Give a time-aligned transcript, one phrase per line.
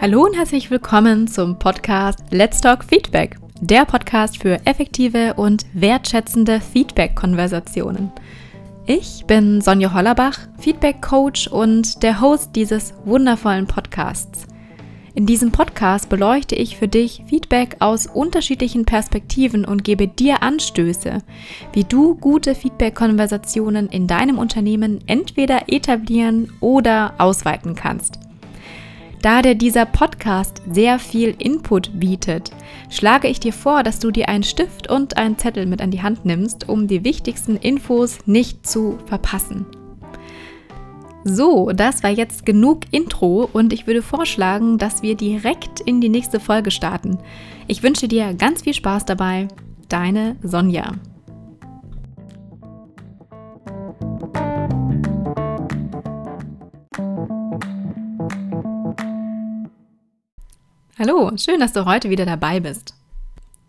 [0.00, 6.60] Hallo und herzlich willkommen zum Podcast Let's Talk Feedback, der Podcast für effektive und wertschätzende
[6.60, 8.12] Feedback-Konversationen.
[8.86, 14.46] Ich bin Sonja Hollerbach, Feedback-Coach und der Host dieses wundervollen Podcasts.
[15.16, 21.18] In diesem Podcast beleuchte ich für dich Feedback aus unterschiedlichen Perspektiven und gebe dir Anstöße,
[21.72, 28.27] wie du gute Feedback-Konversationen in deinem Unternehmen entweder etablieren oder ausweiten kannst.
[29.20, 32.52] Da dir dieser Podcast sehr viel Input bietet,
[32.88, 36.02] schlage ich dir vor, dass du dir einen Stift und einen Zettel mit an die
[36.02, 39.66] Hand nimmst, um die wichtigsten Infos nicht zu verpassen.
[41.24, 46.08] So, das war jetzt genug Intro und ich würde vorschlagen, dass wir direkt in die
[46.08, 47.18] nächste Folge starten.
[47.66, 49.48] Ich wünsche dir ganz viel Spaß dabei.
[49.88, 50.92] Deine Sonja.
[61.00, 62.92] Hallo, schön, dass du heute wieder dabei bist.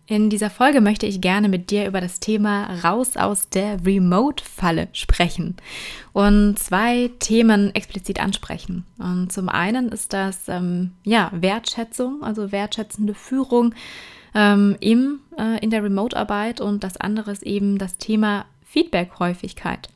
[0.07, 4.87] In dieser Folge möchte ich gerne mit dir über das Thema Raus aus der Remote-Falle
[4.93, 5.55] sprechen
[6.11, 8.83] und zwei Themen explizit ansprechen.
[8.97, 13.75] Und zum einen ist das ähm, ja, Wertschätzung, also wertschätzende Führung
[14.33, 19.89] ähm, im, äh, in der Remote-Arbeit und das andere ist eben das Thema Feedback-Häufigkeit.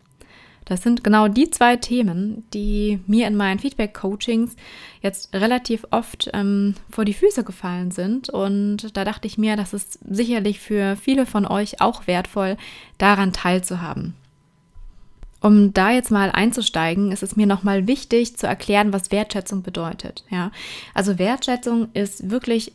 [0.65, 4.55] Das sind genau die zwei Themen, die mir in meinen Feedback-Coachings
[5.01, 8.29] jetzt relativ oft ähm, vor die Füße gefallen sind.
[8.29, 12.57] Und da dachte ich mir, das ist sicherlich für viele von euch auch wertvoll,
[12.97, 14.15] daran teilzuhaben.
[15.41, 20.23] Um da jetzt mal einzusteigen, ist es mir nochmal wichtig zu erklären, was Wertschätzung bedeutet.
[20.29, 20.51] Ja,
[20.93, 22.71] also Wertschätzung ist wirklich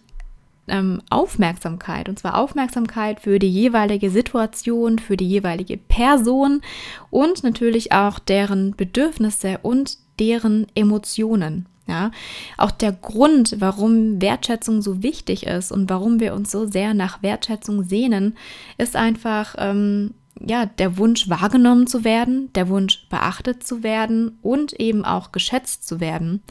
[0.68, 2.08] ähm, Aufmerksamkeit.
[2.08, 6.62] Und zwar Aufmerksamkeit für die jeweilige Situation, für die jeweilige Person
[7.10, 11.66] und natürlich auch deren Bedürfnisse und deren Emotionen.
[11.86, 12.10] Ja,
[12.58, 17.22] auch der Grund, warum Wertschätzung so wichtig ist und warum wir uns so sehr nach
[17.22, 18.36] Wertschätzung sehnen,
[18.76, 24.74] ist einfach ähm, ja der Wunsch wahrgenommen zu werden, der Wunsch beachtet zu werden und
[24.74, 26.42] eben auch geschätzt zu werden.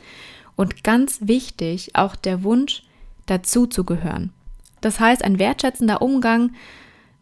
[0.56, 2.82] Und ganz wichtig auch der Wunsch
[3.28, 4.34] dazu zu gehören.
[4.82, 6.52] Das heißt, ein wertschätzender Umgang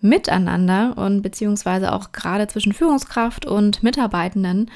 [0.02, 4.72] miteinander und beziehungsweise auch gerade zwischen Führungskraft und Mitarbeitenden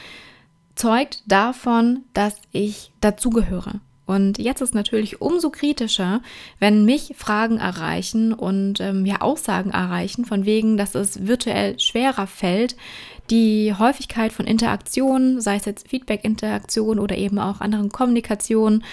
[0.75, 3.79] zeugt davon, dass ich dazugehöre.
[4.05, 6.21] Und jetzt ist natürlich umso kritischer,
[6.57, 12.25] wenn mich Fragen erreichen und ähm, ja Aussagen erreichen, von wegen, dass es virtuell schwerer
[12.25, 12.75] fällt,
[13.29, 18.83] die Häufigkeit von Interaktionen, sei es jetzt Feedback-Interaktion oder eben auch anderen Kommunikationen,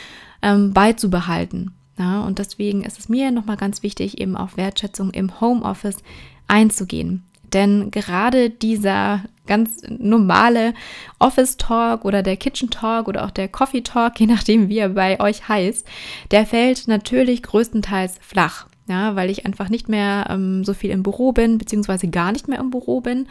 [0.42, 1.72] ähm, beizubehalten.
[1.98, 5.98] Ja, und deswegen ist es mir nochmal ganz wichtig, eben auf Wertschätzung im Homeoffice
[6.46, 7.24] einzugehen.
[7.52, 10.74] Denn gerade dieser ganz normale
[11.18, 14.90] Office Talk oder der Kitchen Talk oder auch der Coffee Talk, je nachdem wie er
[14.90, 15.86] bei euch heißt,
[16.30, 18.66] der fällt natürlich größtenteils flach.
[18.88, 22.46] Ja, weil ich einfach nicht mehr ähm, so viel im Büro bin, beziehungsweise gar nicht
[22.46, 23.26] mehr im Büro bin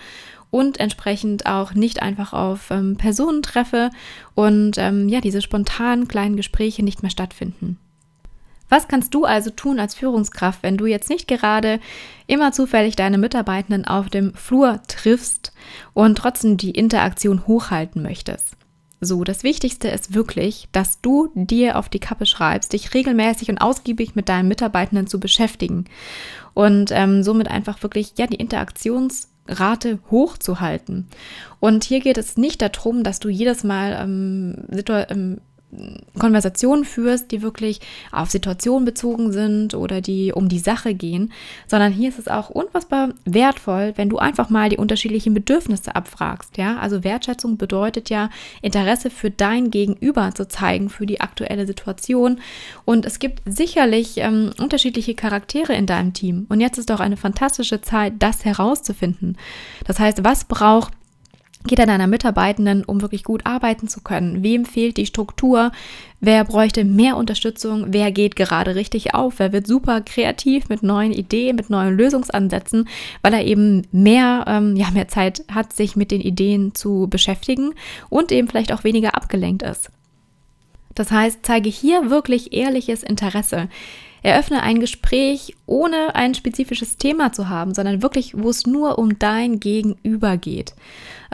[0.52, 3.90] und entsprechend auch nicht einfach auf ähm, Personen treffe
[4.34, 7.78] und ähm, ja, diese spontanen kleinen Gespräche nicht mehr stattfinden.
[8.70, 11.80] Was kannst du also tun als Führungskraft, wenn du jetzt nicht gerade
[12.28, 15.54] immer zufällig deine Mitarbeitenden auf dem Flur triffst
[15.94, 18.56] und trotzdem die Interaktion hochhalten möchtest?
[19.02, 23.60] So, das Wichtigste ist wirklich, dass du dir auf die Kappe schreibst, dich regelmäßig und
[23.60, 25.86] ausgiebig mit deinen Mitarbeitenden zu beschäftigen
[26.54, 31.08] und ähm, somit einfach wirklich ja die Interaktionsrate hochzuhalten.
[31.60, 35.42] Und hier geht es nicht darum, dass du jedes Mal ähm, ähm,
[36.18, 37.80] Konversationen führst, die wirklich
[38.12, 41.32] auf Situationen bezogen sind oder die um die Sache gehen,
[41.68, 46.58] sondern hier ist es auch unfassbar wertvoll, wenn du einfach mal die unterschiedlichen Bedürfnisse abfragst.
[46.58, 48.30] Ja, also Wertschätzung bedeutet ja
[48.62, 52.40] Interesse für dein Gegenüber zu zeigen für die aktuelle Situation.
[52.86, 56.46] Und es gibt sicherlich ähm, unterschiedliche Charaktere in deinem Team.
[56.50, 59.38] Und jetzt ist doch eine fantastische Zeit, das herauszufinden.
[59.86, 60.94] Das heißt, was braucht
[61.70, 64.44] jeder deiner Mitarbeitenden, um wirklich gut arbeiten zu können?
[64.44, 65.72] Wem fehlt die Struktur?
[66.20, 67.88] Wer bräuchte mehr Unterstützung?
[67.90, 69.36] Wer geht gerade richtig auf?
[69.38, 72.88] Wer wird super kreativ mit neuen Ideen, mit neuen Lösungsansätzen,
[73.22, 77.74] weil er eben mehr, ähm, ja, mehr Zeit hat, sich mit den Ideen zu beschäftigen
[78.10, 79.92] und eben vielleicht auch weniger abgelenkt ist?
[80.96, 83.68] Das heißt, zeige hier wirklich ehrliches Interesse.
[84.24, 89.20] Eröffne ein Gespräch, ohne ein spezifisches Thema zu haben, sondern wirklich, wo es nur um
[89.20, 90.74] dein Gegenüber geht.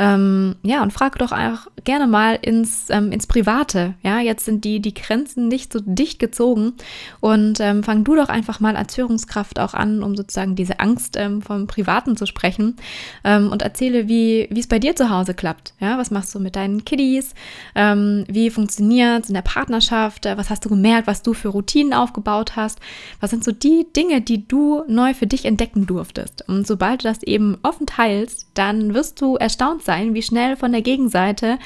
[0.01, 3.93] Ähm, ja, und frag doch auch gerne mal ins, ähm, ins Private.
[4.01, 6.73] Ja, jetzt sind die, die Grenzen nicht so dicht gezogen
[7.19, 11.17] und ähm, fang du doch einfach mal als Führungskraft auch an, um sozusagen diese Angst
[11.17, 12.77] ähm, vom Privaten zu sprechen
[13.23, 15.75] ähm, und erzähle, wie es bei dir zu Hause klappt.
[15.79, 17.35] Ja, was machst du mit deinen Kiddies?
[17.75, 20.25] Ähm, wie funktioniert es in der Partnerschaft?
[20.25, 22.79] Äh, was hast du gemerkt, was du für Routinen aufgebaut hast?
[23.19, 26.43] Was sind so die Dinge, die du neu für dich entdecken durftest?
[26.47, 30.71] Und sobald du das eben offen teilst, dann wirst du erstaunt sein, wie schnell von
[30.71, 31.59] der Gegenseite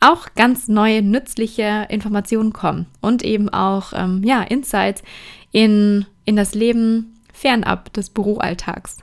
[0.00, 5.02] auch ganz neue, nützliche Informationen kommen und eben auch ähm, ja, Insights
[5.52, 8.98] in, in das Leben fernab des Büroalltags.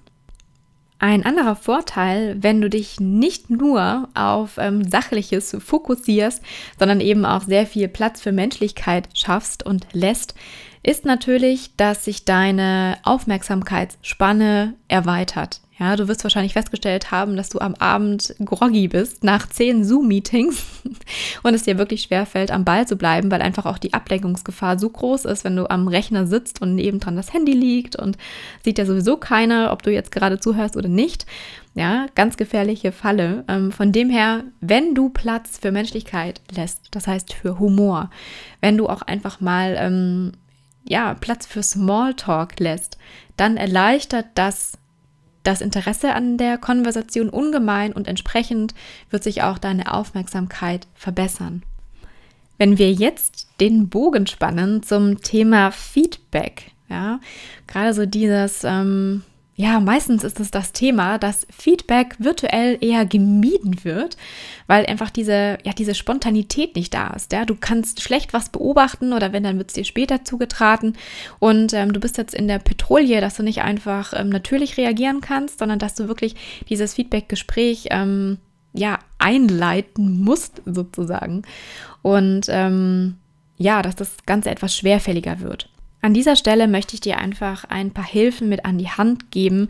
[1.02, 6.44] Ein anderer Vorteil, wenn du dich nicht nur auf ähm, Sachliches fokussierst,
[6.78, 10.36] sondern eben auch sehr viel Platz für Menschlichkeit schaffst und lässt,
[10.84, 15.62] ist natürlich, dass sich deine Aufmerksamkeitsspanne erweitert.
[15.80, 20.62] Ja, du wirst wahrscheinlich festgestellt haben, dass du am Abend groggy bist nach zehn Zoom-Meetings
[21.44, 24.90] und es dir wirklich schwerfällt, am Ball zu bleiben, weil einfach auch die Ablenkungsgefahr so
[24.90, 28.18] groß ist, wenn du am Rechner sitzt und nebendran das Handy liegt und
[28.62, 31.26] sieht ja sowieso keiner, ob du jetzt gerade zuhörst oder nicht.
[31.76, 33.46] Ja, ganz gefährliche Falle.
[33.48, 38.10] Ähm, von dem her, wenn du Platz für Menschlichkeit lässt, das heißt für Humor,
[38.60, 40.34] wenn du auch einfach mal ähm,
[40.84, 42.98] ja, Platz für Smalltalk lässt,
[43.38, 44.79] dann erleichtert das
[45.50, 48.76] das Interesse an der Konversation ungemein und entsprechend
[49.10, 51.64] wird sich auch deine Aufmerksamkeit verbessern.
[52.60, 57.20] Wenn wir jetzt den Bogen spannen zum Thema Feedback, ja,
[57.66, 59.24] gerade so dieses, ähm,
[59.60, 64.16] ja, meistens ist es das Thema, dass Feedback virtuell eher gemieden wird,
[64.68, 67.34] weil einfach diese, ja, diese Spontanität nicht da ist.
[67.34, 67.44] Ja?
[67.44, 70.96] Du kannst schlecht was beobachten oder wenn, dann wird es dir später zugetraten
[71.40, 75.20] und ähm, du bist jetzt in der Petrouille, dass du nicht einfach ähm, natürlich reagieren
[75.20, 76.36] kannst, sondern dass du wirklich
[76.70, 78.38] dieses Feedback-Gespräch ähm,
[78.72, 81.42] ja, einleiten musst, sozusagen.
[82.02, 83.18] Und ähm,
[83.58, 85.68] ja, dass das Ganze etwas schwerfälliger wird.
[86.02, 89.70] An dieser Stelle möchte ich dir einfach ein paar Hilfen mit an die Hand geben,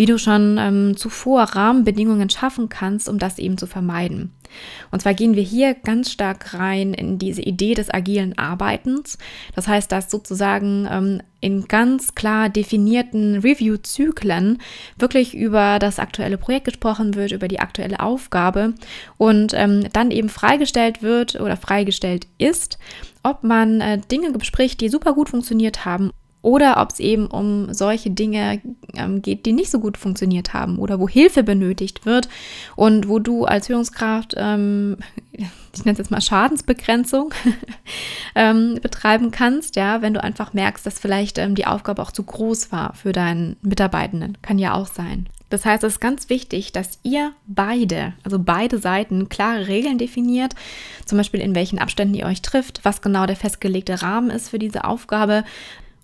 [0.00, 4.32] wie du schon ähm, zuvor Rahmenbedingungen schaffen kannst, um das eben zu vermeiden.
[4.90, 9.18] Und zwar gehen wir hier ganz stark rein in diese Idee des agilen Arbeitens.
[9.54, 14.62] Das heißt, dass sozusagen ähm, in ganz klar definierten Review-Zyklen
[14.98, 18.72] wirklich über das aktuelle Projekt gesprochen wird, über die aktuelle Aufgabe
[19.18, 22.78] und ähm, dann eben freigestellt wird oder freigestellt ist,
[23.22, 26.10] ob man äh, Dinge bespricht, die super gut funktioniert haben
[26.42, 28.60] oder ob es eben um solche Dinge
[28.94, 32.28] ähm, geht, die nicht so gut funktioniert haben oder wo Hilfe benötigt wird
[32.76, 34.96] und wo du als Führungskraft, ähm,
[35.32, 37.34] ich nenne es jetzt mal Schadensbegrenzung,
[38.34, 42.22] ähm, betreiben kannst, ja, wenn du einfach merkst, dass vielleicht ähm, die Aufgabe auch zu
[42.22, 44.38] groß war für deinen Mitarbeitenden.
[44.42, 45.28] Kann ja auch sein.
[45.50, 50.54] Das heißt, es ist ganz wichtig, dass ihr beide, also beide Seiten, klare Regeln definiert,
[51.04, 54.60] zum Beispiel in welchen Abständen ihr euch trifft, was genau der festgelegte Rahmen ist für
[54.60, 55.44] diese Aufgabe,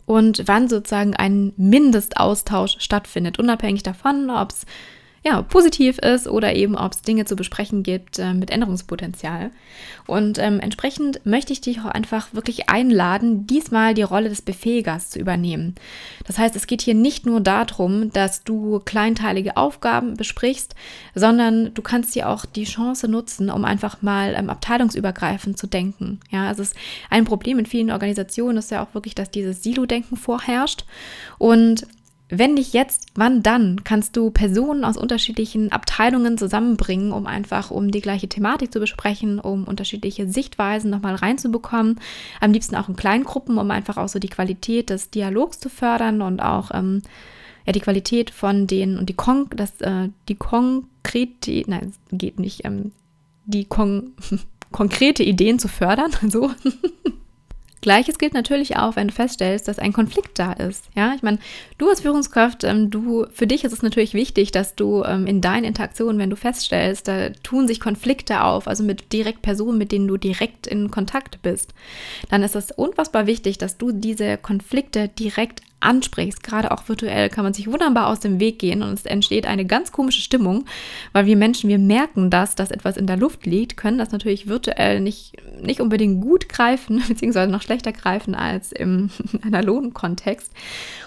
[0.06, 4.64] und wann sozusagen ein Mindestaustausch stattfindet, unabhängig davon, ob es
[5.26, 9.50] ja, positiv ist oder eben ob es Dinge zu besprechen gibt äh, mit Änderungspotenzial.
[10.06, 15.11] Und ähm, entsprechend möchte ich dich auch einfach wirklich einladen, diesmal die Rolle des Befähigers
[15.11, 15.75] zu übernehmen.
[16.28, 20.76] Das heißt, es geht hier nicht nur darum, dass du kleinteilige Aufgaben besprichst,
[21.17, 26.20] sondern du kannst hier auch die Chance nutzen, um einfach mal ähm, abteilungsübergreifend zu denken.
[26.31, 26.78] Ja, also es ist
[27.11, 30.84] ein Problem in vielen Organisationen ist ja auch wirklich, dass dieses Silo-Denken vorherrscht
[31.38, 31.84] und
[32.28, 37.93] wenn nicht jetzt, wann dann kannst du Personen aus unterschiedlichen Abteilungen zusammenbringen, um einfach um
[37.93, 42.00] die gleiche Thematik zu besprechen, um unterschiedliche Sichtweisen nochmal reinzubekommen.
[42.40, 45.68] Am liebsten auch in kleinen Gruppen, um einfach auch so die Qualität des Dialogs zu
[45.68, 47.02] fördern und auch ähm,
[47.64, 52.64] ja, die Qualität von den und die Kon das, äh, die konkrete, nein, geht nicht,
[52.64, 52.90] ähm,
[53.45, 54.14] die kon
[54.73, 56.50] konkrete Ideen zu fördern, so.
[57.87, 60.87] Gleiches gilt natürlich auch, wenn du feststellst, dass ein Konflikt da ist.
[60.97, 61.38] Ja, ich meine,
[61.78, 65.40] du als Führungskraft, ähm, du, für dich ist es natürlich wichtig, dass du ähm, in
[65.40, 69.93] deinen Interaktionen, wenn du feststellst, da tun sich Konflikte auf, also mit direkt Personen, mit
[69.93, 71.75] denen du direkt in Kontakt bist,
[72.28, 77.45] dann ist es unfassbar wichtig, dass du diese Konflikte direkt ansprichst, gerade auch virtuell, kann
[77.45, 80.64] man sich wunderbar aus dem Weg gehen und es entsteht eine ganz komische Stimmung,
[81.12, 84.49] weil wir Menschen, wir merken das, dass etwas in der Luft liegt, können das natürlich
[84.49, 89.11] virtuell nicht, nicht unbedingt gut greifen, beziehungsweise noch schlechter greifen als im
[89.42, 90.52] analogen Kontext.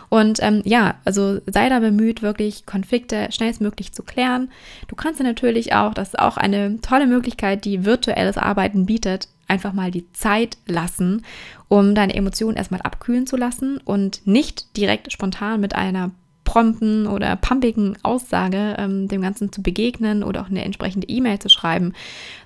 [0.10, 4.50] Und ähm, ja, also sei da bemüht, wirklich Konflikte schnellstmöglich zu klären.
[4.88, 9.74] Du kannst natürlich auch, das ist auch eine tolle Möglichkeit, die virtuelles Arbeiten bietet, einfach
[9.74, 11.26] mal die Zeit lassen,
[11.68, 16.12] um deine Emotionen erstmal abkühlen zu lassen und nicht direkt spontan mit einer
[16.50, 21.48] prompten oder pumpigen Aussage ähm, dem Ganzen zu begegnen oder auch eine entsprechende E-Mail zu
[21.48, 21.94] schreiben,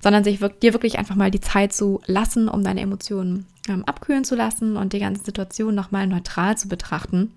[0.02, 4.26] sondern sich dir wirklich einfach mal die Zeit zu lassen, um deine Emotionen ähm, abkühlen
[4.26, 7.32] zu lassen und die ganze Situation nochmal neutral zu betrachten.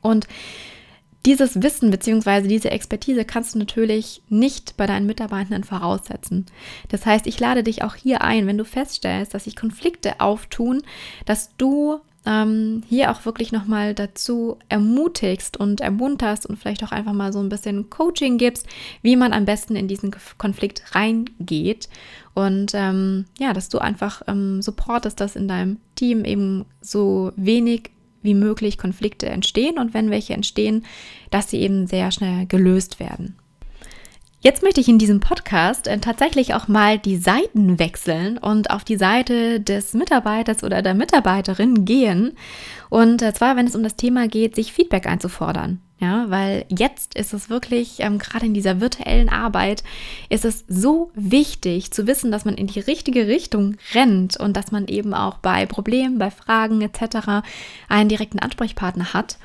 [0.00, 0.26] Und
[1.24, 2.48] dieses Wissen bzw.
[2.48, 6.46] diese Expertise kannst du natürlich nicht bei deinen Mitarbeitenden voraussetzen.
[6.88, 10.82] Das heißt, ich lade dich auch hier ein, wenn du feststellst, dass sich Konflikte auftun,
[11.24, 17.12] dass du ähm, hier auch wirklich nochmal dazu ermutigst und ermunterst und vielleicht auch einfach
[17.12, 18.66] mal so ein bisschen Coaching gibst,
[19.02, 21.88] wie man am besten in diesen Konflikt reingeht.
[22.34, 27.90] Und ähm, ja, dass du einfach ähm, supportest, dass in deinem Team eben so wenig
[28.22, 30.84] wie möglich Konflikte entstehen und wenn welche entstehen,
[31.30, 33.36] dass sie eben sehr schnell gelöst werden.
[34.44, 38.82] Jetzt möchte ich in diesem Podcast äh, tatsächlich auch mal die Seiten wechseln und auf
[38.82, 42.32] die Seite des Mitarbeiters oder der Mitarbeiterin gehen.
[42.90, 45.80] Und äh, zwar, wenn es um das Thema geht, sich Feedback einzufordern.
[46.02, 49.84] Ja, weil jetzt ist es wirklich, ähm, gerade in dieser virtuellen Arbeit,
[50.30, 54.72] ist es so wichtig zu wissen, dass man in die richtige Richtung rennt und dass
[54.72, 57.44] man eben auch bei Problemen, bei Fragen etc.
[57.88, 59.38] einen direkten Ansprechpartner hat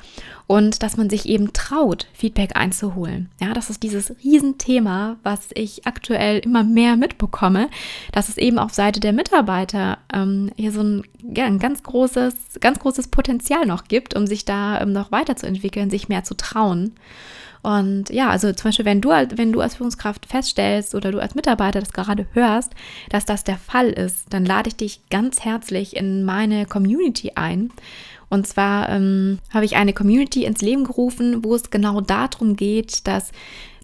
[0.48, 3.28] und dass man sich eben traut, Feedback einzuholen.
[3.40, 7.68] Ja, das ist dieses Riesenthema, was ich aktuell immer mehr mitbekomme,
[8.12, 12.34] dass es eben auf Seite der Mitarbeiter ähm, hier so ein, ja, ein ganz großes,
[12.60, 16.47] ganz großes Potenzial noch gibt, um sich da ähm, noch weiterzuentwickeln, sich mehr zu trauen.
[17.62, 21.34] Und ja, also zum Beispiel, wenn du, wenn du als Führungskraft feststellst oder du als
[21.34, 22.72] Mitarbeiter das gerade hörst,
[23.10, 27.70] dass das der Fall ist, dann lade ich dich ganz herzlich in meine Community ein.
[28.30, 33.06] Und zwar ähm, habe ich eine Community ins Leben gerufen, wo es genau darum geht,
[33.06, 33.32] dass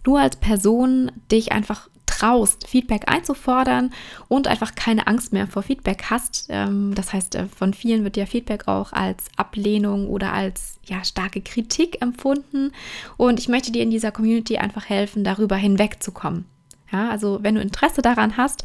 [0.03, 3.91] du als Person dich einfach traust, Feedback einzufordern
[4.27, 6.47] und einfach keine Angst mehr vor Feedback hast.
[6.49, 11.03] Ähm, das heißt, äh, von vielen wird ja Feedback auch als Ablehnung oder als ja,
[11.03, 12.71] starke Kritik empfunden.
[13.17, 16.45] Und ich möchte dir in dieser Community einfach helfen, darüber hinwegzukommen.
[16.91, 18.63] Ja, also wenn du Interesse daran hast,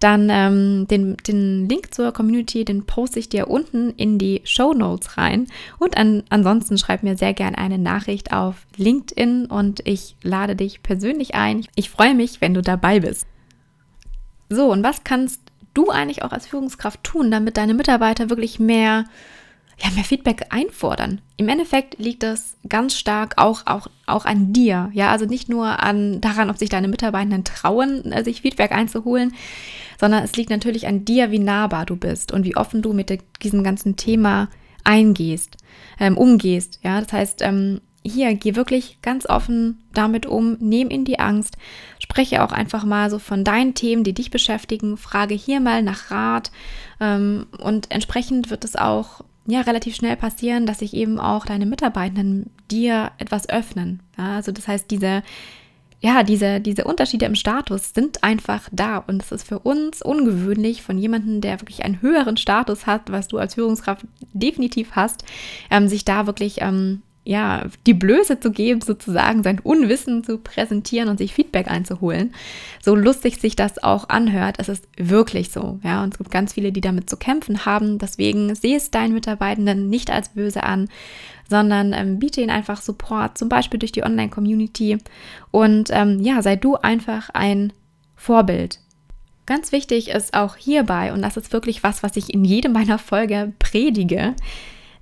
[0.00, 4.72] dann ähm, den, den Link zur Community, den poste ich dir unten in die Show
[4.72, 5.46] Notes rein.
[5.78, 10.82] Und an, ansonsten schreib mir sehr gerne eine Nachricht auf LinkedIn und ich lade dich
[10.82, 11.66] persönlich ein.
[11.74, 13.26] Ich freue mich, wenn du dabei bist.
[14.48, 15.40] So, und was kannst
[15.74, 19.04] du eigentlich auch als Führungskraft tun, damit deine Mitarbeiter wirklich mehr
[19.82, 21.20] ja, mehr Feedback einfordern.
[21.36, 24.90] Im Endeffekt liegt das ganz stark auch, auch, auch an dir.
[24.92, 29.32] Ja, also nicht nur an, daran, ob sich deine Mitarbeitenden trauen, äh, sich Feedback einzuholen,
[29.98, 33.18] sondern es liegt natürlich an dir, wie nahbar du bist und wie offen du mit
[33.42, 34.48] diesem ganzen Thema
[34.84, 35.56] eingehst,
[35.98, 36.80] ähm, umgehst.
[36.82, 41.56] Ja, das heißt, ähm, hier, geh wirklich ganz offen damit um, nehm in die Angst,
[41.98, 46.10] spreche auch einfach mal so von deinen Themen, die dich beschäftigen, frage hier mal nach
[46.10, 46.50] Rat
[46.98, 51.66] ähm, und entsprechend wird es auch ja relativ schnell passieren, dass sich eben auch deine
[51.66, 54.00] Mitarbeitenden dir etwas öffnen.
[54.16, 55.22] Ja, also das heißt, diese
[56.02, 60.82] ja, diese, diese Unterschiede im Status sind einfach da und es ist für uns ungewöhnlich
[60.82, 65.24] von jemandem, der wirklich einen höheren Status hat, was du als Führungskraft definitiv hast,
[65.70, 71.08] ähm, sich da wirklich ähm, ja, die Blöße zu geben, sozusagen sein Unwissen zu präsentieren
[71.08, 72.34] und sich Feedback einzuholen.
[72.82, 75.78] So lustig sich das auch anhört, es ist wirklich so.
[75.82, 77.98] Ja, und es gibt ganz viele, die damit zu kämpfen haben.
[77.98, 80.88] Deswegen sehe es deinen Mitarbeitenden nicht als böse an,
[81.48, 84.98] sondern ähm, biete ihnen einfach Support, zum Beispiel durch die Online-Community.
[85.50, 87.72] Und ähm, ja, sei du einfach ein
[88.16, 88.78] Vorbild.
[89.44, 92.98] Ganz wichtig ist auch hierbei, und das ist wirklich was, was ich in jedem meiner
[92.98, 94.34] Folge predige,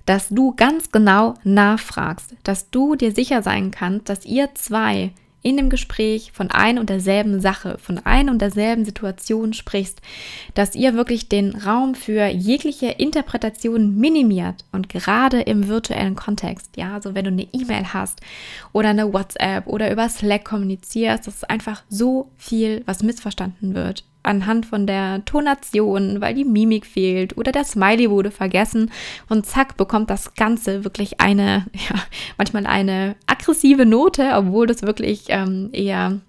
[0.09, 5.11] dass du ganz genau nachfragst, dass du dir sicher sein kannst, dass ihr zwei
[5.43, 10.01] in dem Gespräch von ein und derselben Sache, von ein und derselben Situation sprichst,
[10.55, 16.95] dass ihr wirklich den Raum für jegliche Interpretation minimiert und gerade im virtuellen Kontext, ja,
[16.95, 18.19] also wenn du eine E-Mail hast
[18.73, 24.03] oder eine WhatsApp oder über Slack kommunizierst, das ist einfach so viel, was missverstanden wird
[24.23, 28.91] anhand von der Tonation, weil die Mimik fehlt oder der Smiley wurde vergessen
[29.29, 31.95] und zack bekommt das Ganze wirklich eine, ja,
[32.37, 36.19] manchmal eine aggressive Note, obwohl du es wirklich ähm, eher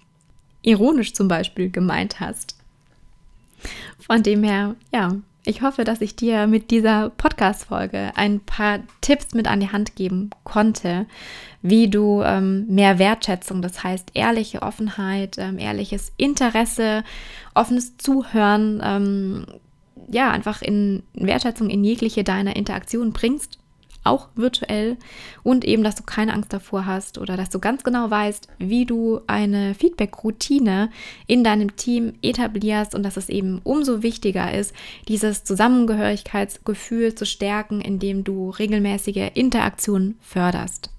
[0.62, 2.56] ironisch zum Beispiel gemeint hast.
[3.98, 9.34] Von dem her, ja, ich hoffe, dass ich dir mit dieser Podcast-Folge ein paar Tipps
[9.34, 11.06] mit an die Hand geben konnte,
[11.62, 17.04] wie du ähm, mehr Wertschätzung, das heißt ehrliche Offenheit, ähm, ehrliches Interesse,
[17.54, 19.46] offenes Zuhören, ähm,
[20.10, 23.58] ja, einfach in Wertschätzung in jegliche deiner Interaktion bringst
[24.04, 24.96] auch virtuell
[25.42, 28.86] und eben, dass du keine Angst davor hast oder dass du ganz genau weißt, wie
[28.86, 30.90] du eine Feedback-Routine
[31.26, 34.74] in deinem Team etablierst und dass es eben umso wichtiger ist,
[35.08, 40.90] dieses Zusammengehörigkeitsgefühl zu stärken, indem du regelmäßige Interaktionen förderst.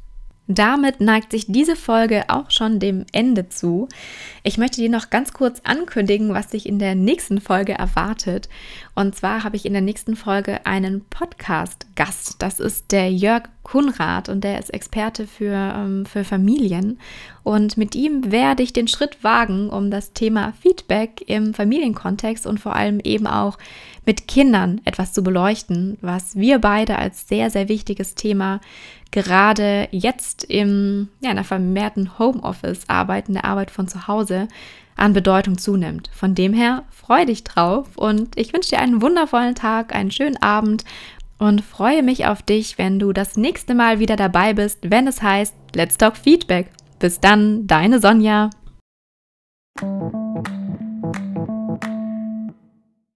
[0.47, 3.87] Damit neigt sich diese Folge auch schon dem Ende zu.
[4.43, 8.49] Ich möchte dir noch ganz kurz ankündigen, was dich in der nächsten Folge erwartet.
[8.95, 12.35] Und zwar habe ich in der nächsten Folge einen Podcast-Gast.
[12.39, 16.99] Das ist der Jörg Kunrad und der ist Experte für, ähm, für Familien.
[17.43, 22.59] Und mit ihm werde ich den Schritt wagen, um das Thema Feedback im Familienkontext und
[22.59, 23.57] vor allem eben auch
[24.05, 28.59] mit Kindern etwas zu beleuchten, was wir beide als sehr, sehr wichtiges Thema
[29.11, 34.49] gerade jetzt im, ja, in einer vermehrten Homeoffice-Arbeit, in der Arbeit von zu Hause,
[34.97, 36.09] an Bedeutung zunimmt.
[36.13, 40.41] Von dem her freue dich drauf und ich wünsche dir einen wundervollen Tag, einen schönen
[40.41, 40.83] Abend
[41.41, 45.23] und freue mich auf dich, wenn du das nächste Mal wieder dabei bist, wenn es
[45.23, 46.67] heißt Let's Talk Feedback.
[46.99, 48.51] Bis dann, deine Sonja.